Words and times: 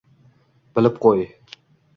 bilib 0.79 0.97
qo’y 1.05 1.29